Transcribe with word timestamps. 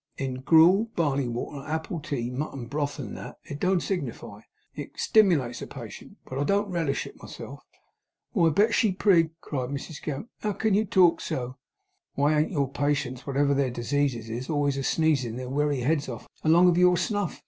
'In 0.17 0.39
gruel, 0.41 0.85
barley 0.95 1.27
water, 1.27 1.63
apple 1.69 1.99
tea, 1.99 2.31
mutton 2.31 2.65
broth, 2.65 2.97
and 2.97 3.15
that, 3.15 3.37
it 3.43 3.59
don't 3.59 3.81
signify. 3.81 4.41
It 4.73 4.97
stimulates 4.97 5.61
a 5.61 5.67
patient. 5.67 6.17
But 6.25 6.39
I 6.39 6.43
don't 6.43 6.71
relish 6.71 7.05
it 7.05 7.21
myself.' 7.21 7.61
'Why, 8.31 8.49
Betsey 8.49 8.93
Prig!' 8.93 9.29
cried 9.41 9.69
Mrs 9.69 10.01
Gamp, 10.01 10.31
'how 10.39 10.53
CAN 10.53 10.73
you 10.73 10.85
talk 10.85 11.21
so!' 11.21 11.57
'Why, 12.15 12.35
ain't 12.39 12.49
your 12.49 12.71
patients, 12.71 13.27
wotever 13.27 13.53
their 13.53 13.69
diseases 13.69 14.27
is, 14.27 14.49
always 14.49 14.75
asneezin' 14.75 15.35
their 15.37 15.51
wery 15.51 15.81
heads 15.81 16.09
off, 16.09 16.27
along 16.43 16.67
of 16.67 16.79
your 16.79 16.97
snuff? 16.97 17.39